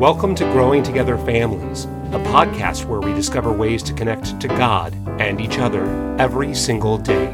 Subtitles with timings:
[0.00, 4.94] Welcome to Growing Together Families, a podcast where we discover ways to connect to God
[5.20, 5.84] and each other
[6.18, 7.26] every single day.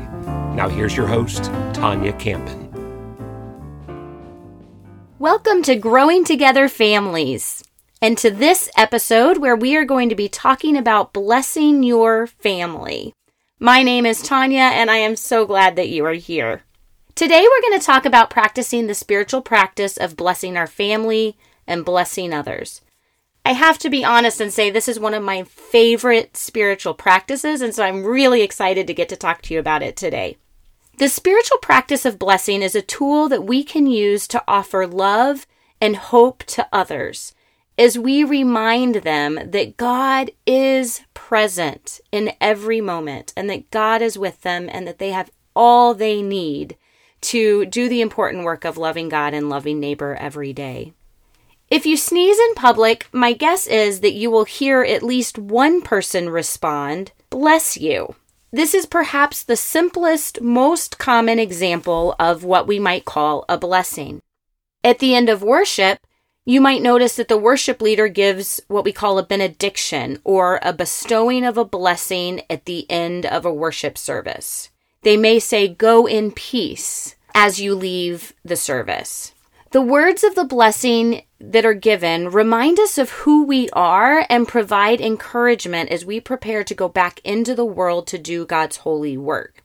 [0.55, 1.45] Now, here's your host,
[1.75, 2.65] Tanya Campen.
[5.19, 7.63] Welcome to Growing Together Families,
[8.01, 13.13] and to this episode where we are going to be talking about blessing your family.
[13.61, 16.63] My name is Tanya, and I am so glad that you are here.
[17.17, 21.83] Today, we're going to talk about practicing the spiritual practice of blessing our family and
[21.83, 22.83] blessing others.
[23.43, 27.63] I have to be honest and say this is one of my favorite spiritual practices,
[27.63, 30.37] and so I'm really excited to get to talk to you about it today.
[30.99, 35.47] The spiritual practice of blessing is a tool that we can use to offer love
[35.81, 37.35] and hope to others
[37.79, 44.19] as we remind them that God is present in every moment and that God is
[44.19, 46.77] with them and that they have all they need
[47.27, 50.93] to do the important work of loving God and loving neighbor every day.
[51.69, 55.83] If you sneeze in public, my guess is that you will hear at least one
[55.83, 58.15] person respond, Bless you.
[58.53, 64.23] This is perhaps the simplest, most common example of what we might call a blessing.
[64.85, 65.99] At the end of worship,
[66.45, 70.73] you might notice that the worship leader gives what we call a benediction or a
[70.73, 74.71] bestowing of a blessing at the end of a worship service.
[75.03, 79.35] They may say, Go in peace as you leave the service.
[79.73, 84.49] The words of the blessing that are given remind us of who we are and
[84.49, 89.19] provide encouragement as we prepare to go back into the world to do God's holy
[89.19, 89.63] work.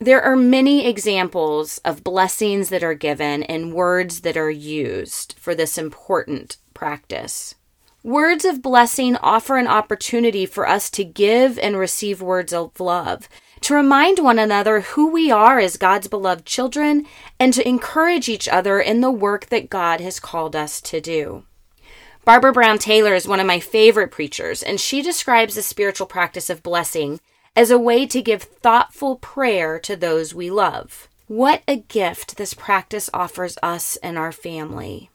[0.00, 5.54] There are many examples of blessings that are given and words that are used for
[5.54, 7.54] this important practice.
[8.02, 13.28] Words of blessing offer an opportunity for us to give and receive words of love,
[13.64, 17.06] to remind one another who we are as God's beloved children,
[17.40, 21.44] and to encourage each other in the work that God has called us to do.
[22.26, 26.50] Barbara Brown Taylor is one of my favorite preachers, and she describes the spiritual practice
[26.50, 27.20] of blessing
[27.56, 31.08] as a way to give thoughtful prayer to those we love.
[31.26, 35.10] What a gift this practice offers us and our family.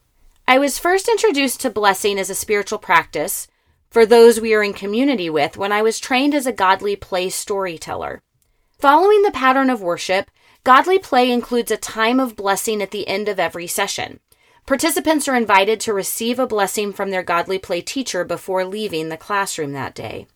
[0.47, 3.47] I was first introduced to blessing as a spiritual practice
[3.91, 7.29] for those we are in community with when I was trained as a godly play
[7.29, 8.21] storyteller.
[8.79, 10.31] Following the pattern of worship,
[10.63, 14.22] godly play includes a time of blessing at the end of every session.
[14.66, 19.18] Participants are invited to receive a blessing from their godly play teacher before leaving the
[19.18, 20.28] classroom that day.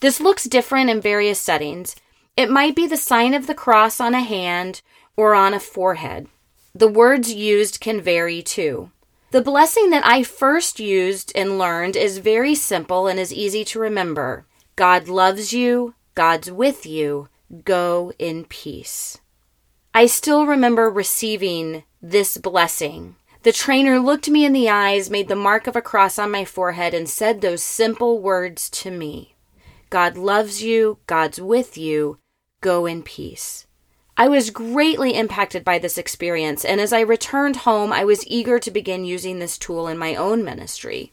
[0.00, 1.94] This looks different in various settings.
[2.36, 4.82] It might be the sign of the cross on a hand
[5.16, 6.26] or on a forehead.
[6.74, 8.90] The words used can vary too.
[9.30, 13.78] The blessing that I first used and learned is very simple and is easy to
[13.78, 17.28] remember God loves you, God's with you,
[17.64, 19.18] go in peace.
[19.92, 23.16] I still remember receiving this blessing.
[23.42, 26.44] The trainer looked me in the eyes, made the mark of a cross on my
[26.44, 29.36] forehead, and said those simple words to me.
[29.90, 32.18] God loves you, God's with you,
[32.60, 33.66] go in peace.
[34.16, 38.58] I was greatly impacted by this experience, and as I returned home, I was eager
[38.60, 41.12] to begin using this tool in my own ministry.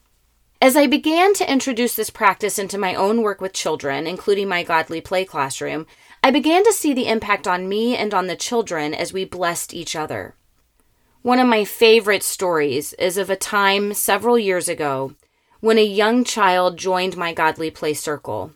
[0.62, 4.62] As I began to introduce this practice into my own work with children, including my
[4.62, 5.88] Godly Play classroom,
[6.24, 9.74] I began to see the impact on me and on the children as we blessed
[9.74, 10.36] each other.
[11.24, 15.16] One of my favorite stories is of a time several years ago
[15.62, 18.54] when a young child joined my Godly Play circle.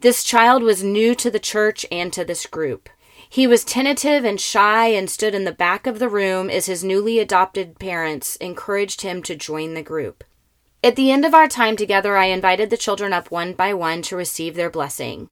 [0.00, 2.88] This child was new to the church and to this group.
[3.28, 6.82] He was tentative and shy and stood in the back of the room as his
[6.82, 10.24] newly adopted parents encouraged him to join the group.
[10.82, 14.02] At the end of our time together, I invited the children up one by one
[14.02, 15.28] to receive their blessing.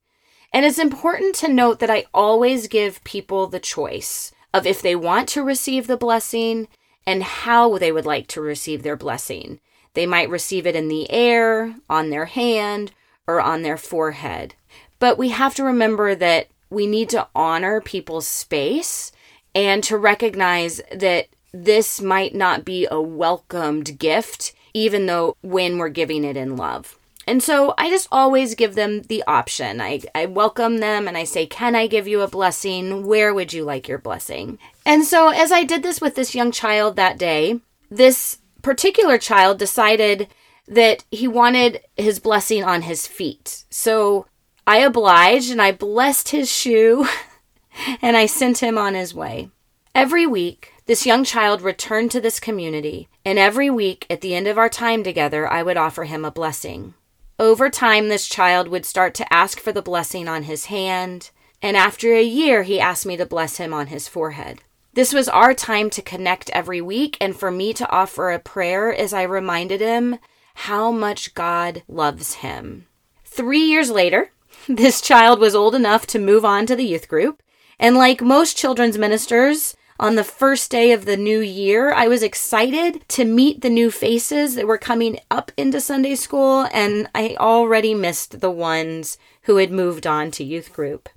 [0.54, 4.94] And it's important to note that I always give people the choice of if they
[4.94, 6.69] want to receive the blessing
[7.04, 9.59] and how they would like to receive their blessing.
[9.94, 12.93] They might receive it in the air, on their hand,
[13.26, 14.54] or on their forehead.
[15.00, 19.10] But we have to remember that we need to honor people's space
[19.56, 25.88] and to recognize that this might not be a welcomed gift, even though when we're
[25.88, 26.96] giving it in love.
[27.26, 29.81] And so I just always give them the option.
[29.81, 33.06] I, I welcome them and I say, Can I give you a blessing?
[33.06, 34.59] Where would you like your blessing?
[34.85, 37.61] And so, as I did this with this young child that day,
[37.91, 40.29] this particular child decided
[40.67, 43.65] that he wanted his blessing on his feet.
[43.70, 44.27] So
[44.67, 47.06] I obliged and I blessed his shoe
[48.03, 49.50] and I sent him on his way.
[49.94, 54.47] Every week, this young child returned to this community, and every week at the end
[54.47, 56.94] of our time together, I would offer him a blessing.
[57.38, 61.76] Over time, this child would start to ask for the blessing on his hand, and
[61.76, 64.60] after a year, he asked me to bless him on his forehead.
[64.92, 68.94] This was our time to connect every week and for me to offer a prayer
[68.94, 70.19] as I reminded him
[70.54, 72.86] how much God loves him.
[73.25, 74.31] Three years later,
[74.69, 77.42] this child was old enough to move on to the youth group.
[77.81, 79.75] And like most children's ministers,
[80.05, 83.91] on the first day of the new year, I was excited to meet the new
[83.91, 89.56] faces that were coming up into Sunday school, and I already missed the ones who
[89.56, 91.09] had moved on to youth group.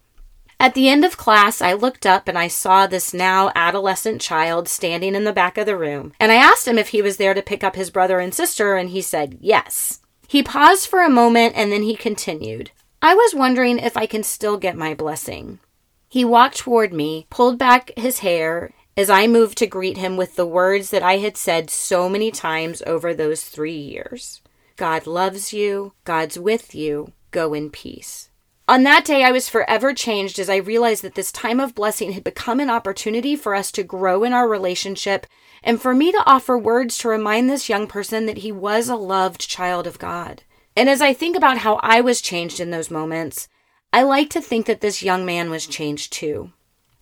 [0.57, 4.69] At the end of class, I looked up and I saw this now adolescent child
[4.69, 6.13] standing in the back of the room.
[6.17, 8.77] And I asked him if he was there to pick up his brother and sister,
[8.77, 9.99] and he said yes.
[10.29, 12.71] He paused for a moment and then he continued.
[13.01, 15.59] I was wondering if I can still get my blessing.
[16.07, 20.35] He walked toward me, pulled back his hair as I moved to greet him with
[20.35, 24.41] the words that I had said so many times over those three years
[24.75, 28.29] God loves you, God's with you, go in peace.
[28.67, 32.11] On that day, I was forever changed as I realized that this time of blessing
[32.11, 35.25] had become an opportunity for us to grow in our relationship
[35.63, 38.95] and for me to offer words to remind this young person that he was a
[38.95, 40.43] loved child of God.
[40.75, 43.47] And as I think about how I was changed in those moments,
[43.93, 46.51] I like to think that this young man was changed too.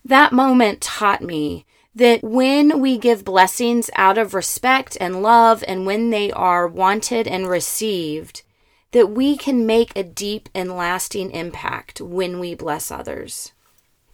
[0.04, 1.66] That moment taught me
[1.96, 7.26] that when we give blessings out of respect and love and when they are wanted
[7.26, 8.42] and received,
[8.92, 13.52] that we can make a deep and lasting impact when we bless others.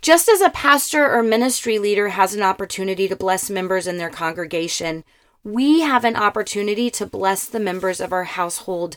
[0.00, 4.10] Just as a pastor or ministry leader has an opportunity to bless members in their
[4.10, 5.02] congregation,
[5.42, 8.96] we have an opportunity to bless the members of our household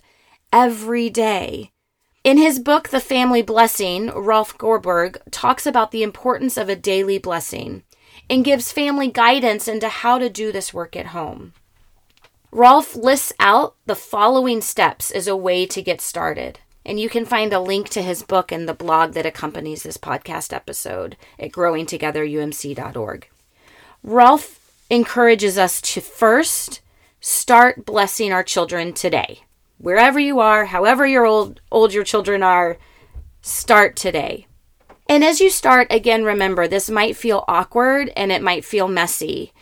[0.54, 1.72] every day.
[2.24, 7.18] In his book, The Family Blessing, Rolf Garborg talks about the importance of a daily
[7.18, 7.84] blessing
[8.30, 11.54] and gives family guidance into how to do this work at home.
[12.52, 16.60] Rolf lists out the following steps as a way to get started.
[16.86, 19.98] And you can find a link to his book and the blog that accompanies this
[19.98, 23.28] podcast episode at growingtogetherumc.org.
[24.04, 26.82] Rolf encourages us to first
[27.20, 29.42] start blessing our children today
[29.78, 32.78] wherever you are, however your old old your children are,
[33.42, 34.48] start today.
[35.08, 39.54] And as you start, again remember this might feel awkward and it might feel messy.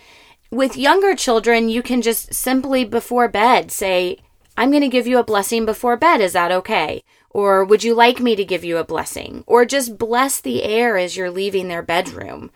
[0.50, 4.20] With younger children, you can just simply before bed say,
[4.56, 6.22] I'm going to give you a blessing before bed.
[6.22, 7.04] Is that okay?
[7.32, 9.44] Or would you like me to give you a blessing?
[9.48, 12.52] Or just bless the air as you're leaving their bedroom.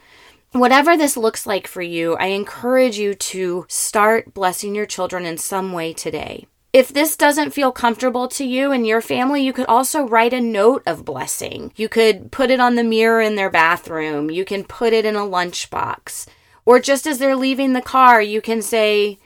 [0.51, 5.37] Whatever this looks like for you, I encourage you to start blessing your children in
[5.37, 6.47] some way today.
[6.73, 10.41] If this doesn't feel comfortable to you and your family, you could also write a
[10.41, 11.71] note of blessing.
[11.75, 14.29] You could put it on the mirror in their bathroom.
[14.29, 16.27] You can put it in a lunchbox.
[16.65, 19.17] Or just as they're leaving the car, you can say,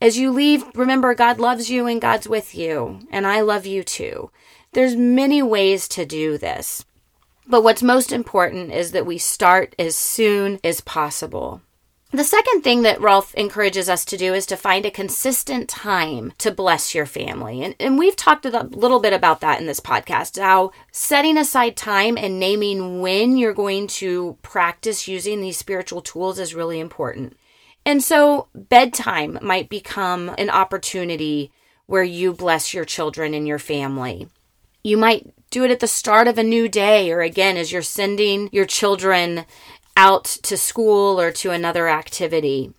[0.00, 3.84] as you leave, remember God loves you and God's with you, and I love you
[3.84, 4.32] too.
[4.72, 6.84] There's many ways to do this.
[7.46, 11.62] But what's most important is that we start as soon as possible.
[12.14, 16.34] The second thing that Rolf encourages us to do is to find a consistent time
[16.36, 17.64] to bless your family.
[17.64, 21.74] And, and we've talked a little bit about that in this podcast how setting aside
[21.74, 27.34] time and naming when you're going to practice using these spiritual tools is really important.
[27.86, 31.50] And so, bedtime might become an opportunity
[31.86, 34.28] where you bless your children and your family.
[34.84, 37.82] You might do it at the start of a new day, or again, as you're
[37.82, 39.46] sending your children
[39.96, 42.72] out to school or to another activity.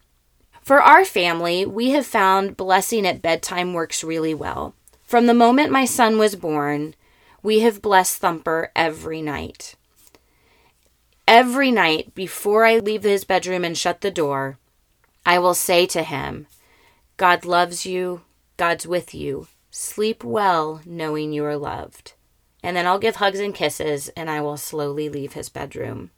[0.62, 4.76] For our family, we have found blessing at bedtime works really well.
[5.04, 6.95] From the moment my son was born,
[7.42, 9.76] we have blessed Thumper every night.
[11.28, 14.57] Every night before I leave his bedroom and shut the door,
[15.26, 16.47] I will say to him,
[17.18, 18.21] God loves you,
[18.57, 19.47] God's with you.
[19.69, 22.14] Sleep well knowing you are loved.
[22.61, 26.11] And then I'll give hugs and kisses and I will slowly leave his bedroom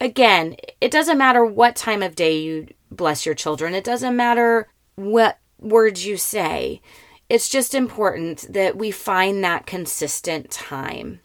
[0.00, 4.68] again, it doesn't matter what time of day you bless your children, it doesn't matter
[4.96, 6.80] what words you say.
[7.28, 11.20] It's just important that we find that consistent time.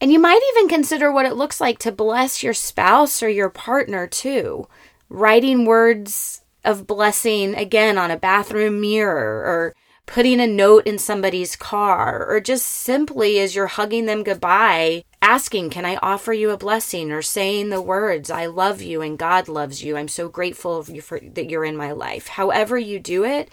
[0.00, 3.50] And you might even consider what it looks like to bless your spouse or your
[3.50, 4.66] partner too.
[5.08, 9.74] Writing words of blessing again on a bathroom mirror or
[10.06, 15.70] putting a note in somebody's car or just simply as you're hugging them goodbye, asking,
[15.70, 17.10] Can I offer you a blessing?
[17.12, 19.96] or saying the words, I love you and God loves you.
[19.96, 22.28] I'm so grateful for, that you're in my life.
[22.28, 23.50] However, you do it,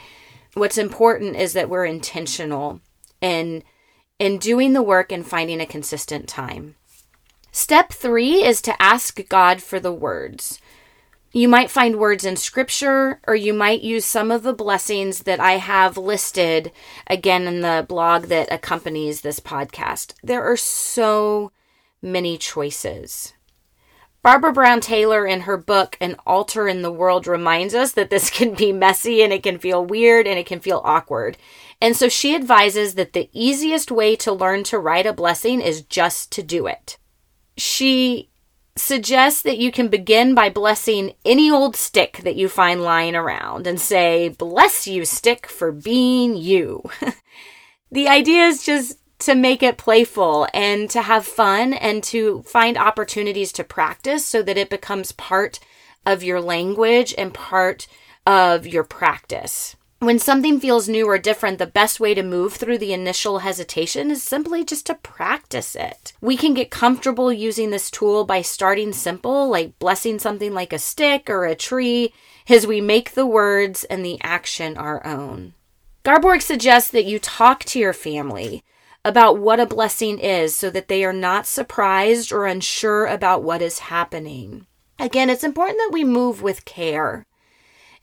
[0.53, 2.81] what's important is that we're intentional
[3.21, 3.63] in,
[4.19, 6.75] in doing the work and finding a consistent time.
[7.51, 10.59] Step three is to ask God for the words.
[11.37, 15.39] You might find words in scripture, or you might use some of the blessings that
[15.39, 16.71] I have listed
[17.05, 20.15] again in the blog that accompanies this podcast.
[20.23, 21.51] There are so
[22.01, 23.33] many choices.
[24.23, 28.29] Barbara Brown Taylor, in her book, An Altar in the World, reminds us that this
[28.31, 31.37] can be messy and it can feel weird and it can feel awkward.
[31.79, 35.83] And so she advises that the easiest way to learn to write a blessing is
[35.83, 36.97] just to do it.
[37.57, 38.31] She
[38.79, 43.67] suggests that you can begin by blessing any old stick that you find lying around
[43.67, 46.83] and say, Bless you, stick, for being you.
[47.91, 52.77] the idea is just to make it playful and to have fun and to find
[52.77, 55.59] opportunities to practice so that it becomes part
[56.05, 57.87] of your language and part
[58.25, 59.76] of your practice.
[59.99, 64.11] When something feels new or different, the best way to move through the initial hesitation
[64.11, 66.13] is simply just to practice it.
[66.21, 70.77] We can get comfortable using this tool by starting simple, like blessing something like a
[70.77, 72.13] stick or a tree,
[72.47, 75.55] as we make the words and the action our own.
[76.05, 78.63] Garborg suggests that you talk to your family
[79.03, 83.63] about what a blessing is so that they are not surprised or unsure about what
[83.63, 84.67] is happening.
[84.99, 87.25] Again, it's important that we move with care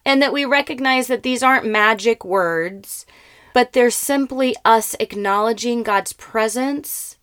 [0.04, 3.06] and that we recognize that these aren't magic words,
[3.52, 7.16] but they're simply us acknowledging God's presence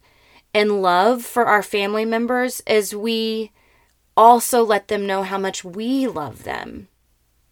[0.53, 3.51] and love for our family members as we
[4.17, 6.87] also let them know how much we love them.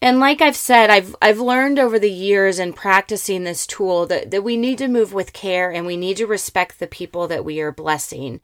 [0.02, 4.32] And like I've said, I've I've learned over the years in practicing this tool that,
[4.32, 7.44] that we need to move with care and we need to respect the people that
[7.44, 8.40] we are blessing.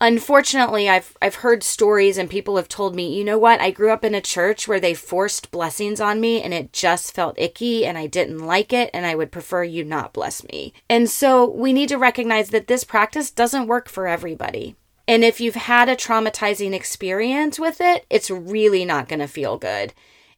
[0.00, 3.90] Unfortunately, I've I've heard stories and people have told me, you know what, I grew
[3.90, 7.86] up in a church where they forced blessings on me and it just felt icky
[7.86, 10.74] and I didn't like it and I would prefer you not bless me.
[10.90, 14.74] And so we need to recognize that this practice doesn't work for everybody.
[15.06, 19.58] And if you've had a traumatizing experience with it, it's really not going to feel
[19.58, 19.92] good.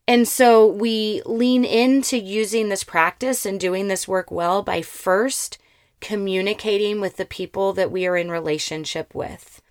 [0.09, 5.59] And so we lean into using this practice and doing this work well by first
[6.01, 9.63] communicating with the people that we are in relationship with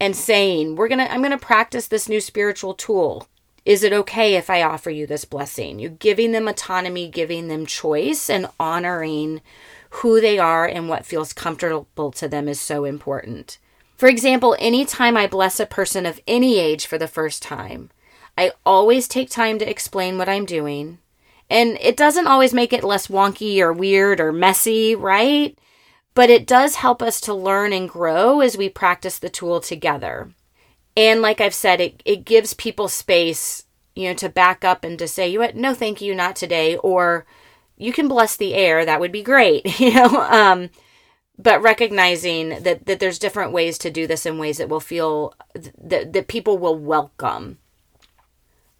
[0.00, 3.28] and saying, we're going to I'm going to practice this new spiritual tool.
[3.64, 5.78] Is it okay if I offer you this blessing?
[5.78, 9.42] You're giving them autonomy, giving them choice and honoring
[9.90, 13.58] who they are and what feels comfortable to them is so important.
[13.96, 17.90] For example, anytime I bless a person of any age for the first time,
[18.36, 20.98] I always take time to explain what I'm doing.
[21.50, 25.58] And it doesn't always make it less wonky or weird or messy, right?
[26.18, 30.32] But it does help us to learn and grow as we practice the tool together.
[30.96, 34.98] And like I've said, it, it gives people space, you know, to back up and
[34.98, 36.76] to say, you know, no, thank you, not today.
[36.78, 37.24] Or
[37.76, 38.84] you can bless the air.
[38.84, 40.22] That would be great, you know?
[40.28, 40.70] Um,
[41.38, 45.34] but recognizing that, that there's different ways to do this in ways that will feel
[45.54, 47.58] that, that people will welcome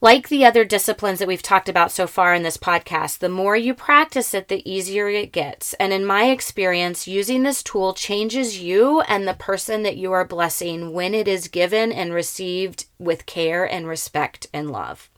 [0.00, 3.56] like the other disciplines that we've talked about so far in this podcast, the more
[3.56, 5.74] you practice it, the easier it gets.
[5.74, 10.24] And in my experience, using this tool changes you and the person that you are
[10.24, 15.10] blessing when it is given and received with care and respect and love.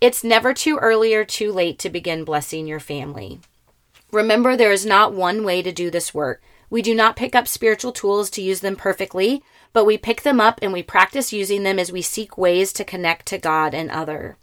[0.00, 3.40] It's never too early or too late to begin blessing your family.
[4.10, 6.42] Remember, there is not one way to do this work.
[6.70, 9.42] We do not pick up spiritual tools to use them perfectly
[9.74, 12.84] but we pick them up and we practice using them as we seek ways to
[12.84, 14.38] connect to God and other.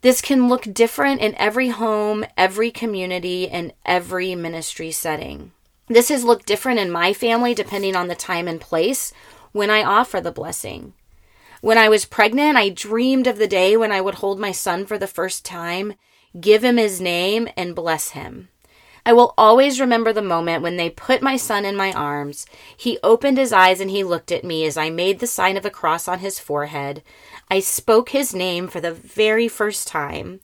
[0.00, 5.52] This can look different in every home, every community, and every ministry setting.
[5.88, 9.12] This has looked different in my family depending on the time and place
[9.52, 10.94] when I offer the blessing.
[11.60, 14.86] When I was pregnant, I dreamed of the day when I would hold my son
[14.86, 15.94] for the first time,
[16.38, 18.48] give him his name, and bless him.
[19.06, 22.44] I will always remember the moment when they put my son in my arms.
[22.76, 25.64] He opened his eyes and he looked at me as I made the sign of
[25.64, 27.04] a cross on his forehead.
[27.48, 30.40] I spoke his name for the very first time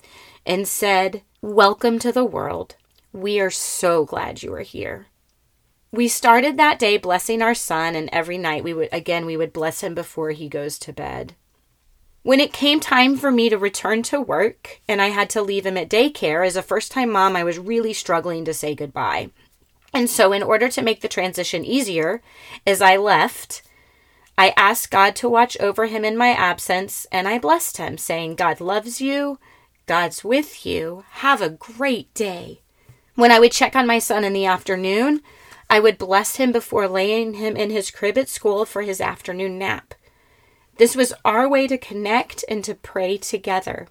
[0.47, 2.77] and said, Welcome to the world.
[3.13, 5.09] We are so glad you are here.
[5.91, 9.53] We started that day blessing our son, and every night we would, again, we would
[9.53, 11.35] bless him before he goes to bed.
[12.23, 15.67] When it came time for me to return to work and I had to leave
[15.67, 19.31] him at daycare, as a first time mom, I was really struggling to say goodbye.
[19.93, 22.23] And so, in order to make the transition easier,
[22.65, 23.63] as I left,
[24.39, 28.37] I asked God to watch over him in my absence and I blessed him, saying,
[28.37, 29.41] God loves you,
[29.87, 32.61] God's with you, have a great day.
[33.17, 35.23] When I would check on my son in the afternoon,
[35.69, 39.59] I would bless him before laying him in his crib at school for his afternoon
[39.59, 39.95] nap.
[40.77, 43.89] This was our way to connect and to pray together.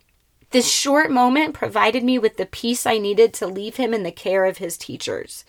[0.52, 4.12] This short moment provided me with the peace I needed to leave him in the
[4.12, 5.46] care of his teachers.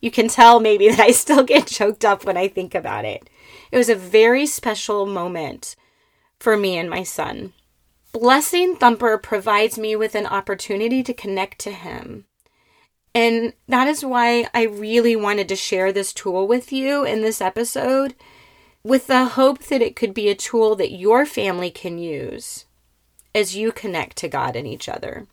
[0.00, 3.28] You can tell maybe that I still get choked up when I think about it.
[3.70, 5.76] It was a very special moment
[6.38, 7.52] for me and my son.
[8.12, 12.24] Blessing Thumper provides me with an opportunity to connect to him.
[13.14, 17.40] And that is why I really wanted to share this tool with you in this
[17.40, 18.14] episode
[18.82, 22.64] with the hope that it could be a tool that your family can use
[23.34, 25.26] as you connect to God and each other.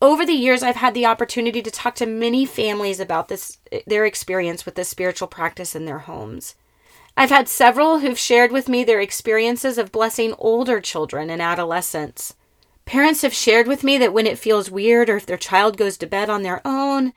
[0.00, 4.06] Over the years, I've had the opportunity to talk to many families about this, their
[4.06, 6.54] experience with this spiritual practice in their homes.
[7.16, 12.36] I've had several who've shared with me their experiences of blessing older children and adolescents.
[12.84, 15.98] Parents have shared with me that when it feels weird or if their child goes
[15.98, 17.12] to bed on their own,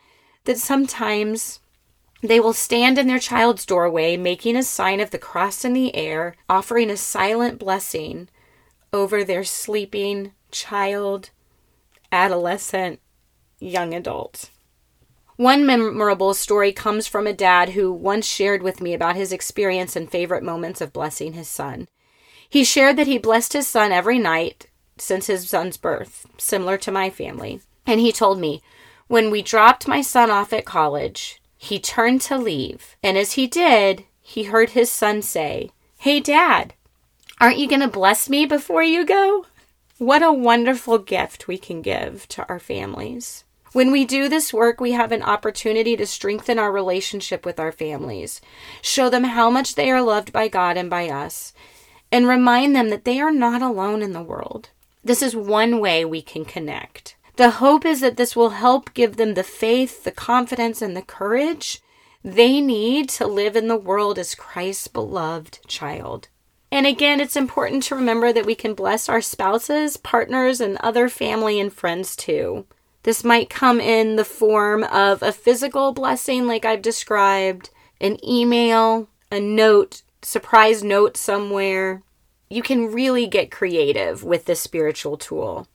[0.46, 1.61] that sometimes
[2.22, 5.96] they will stand in their child's doorway, making a sign of the cross in the
[5.96, 8.30] air, offering a silent blessing
[8.94, 11.32] over their sleeping child,
[12.12, 13.00] adolescent,
[13.60, 14.50] young adult.
[15.38, 19.96] One memorable story comes from a dad who once shared with me about his experience
[19.96, 21.88] and favorite moments of blessing his son.
[22.48, 26.92] He shared that he blessed his son every night since his son's birth, similar to
[26.92, 27.62] my family.
[27.88, 28.62] And he told me,
[29.08, 32.98] when we dropped my son off at college, he turned to leave.
[33.04, 36.74] And as he did, he heard his son say, Hey, Dad,
[37.40, 39.46] aren't you going to bless me before you go?
[40.00, 43.44] What a wonderful gift we can give to our families.
[43.74, 47.72] When we do this work, we have an opportunity to strengthen our relationship with our
[47.72, 48.42] families,
[48.82, 51.54] show them how much they are loved by God and by us,
[52.12, 54.70] and remind them that they are not alone in the world.
[55.04, 57.16] This is one way we can connect.
[57.42, 61.02] The hope is that this will help give them the faith, the confidence, and the
[61.02, 61.82] courage
[62.24, 66.28] they need to live in the world as Christ's beloved child.
[66.72, 71.10] And again, it's important to remember that we can bless our spouses, partners, and other
[71.10, 72.68] family and friends too.
[73.02, 79.10] This might come in the form of a physical blessing, like I've described, an email,
[79.32, 82.04] a note, surprise note somewhere.
[82.52, 85.68] You can really get creative with this spiritual tool.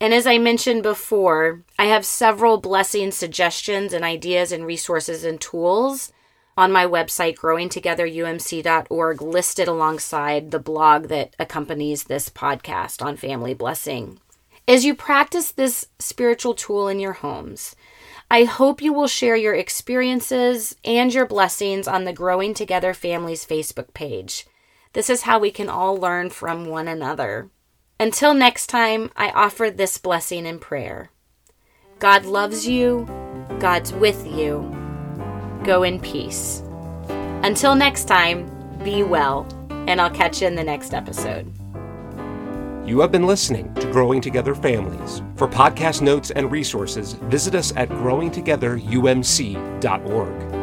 [0.00, 5.40] And as I mentioned before, I have several blessing suggestions and ideas and resources and
[5.40, 6.12] tools
[6.56, 14.20] on my website, growingtogetherumc.org, listed alongside the blog that accompanies this podcast on family blessing.
[14.68, 17.76] As you practice this spiritual tool in your homes,
[18.30, 23.46] I hope you will share your experiences and your blessings on the Growing Together Families
[23.46, 24.46] Facebook page.
[24.92, 27.48] This is how we can all learn from one another.
[27.98, 31.10] Until next time, I offer this blessing in prayer.
[31.98, 33.06] God loves you,
[33.58, 34.70] God's with you.
[35.64, 36.62] Go in peace.
[37.42, 38.50] Until next time,
[38.84, 39.46] be well,
[39.88, 41.50] and I'll catch you in the next episode.
[42.86, 45.22] You have been listening to Growing Together Families.
[45.36, 50.55] For podcast notes and resources, visit us at growingtogetherumc.org.